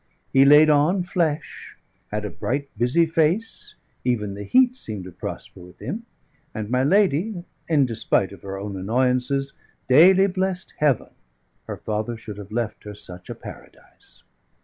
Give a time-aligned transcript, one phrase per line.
[0.33, 1.77] He laid on flesh;
[2.09, 6.07] had a bright, busy face; even the heat seemed to prosper with him;
[6.55, 9.53] and my lady in despite of her own annoyances
[9.87, 11.09] daily blessed Heaven
[11.67, 14.23] her father should have left her such a paradise.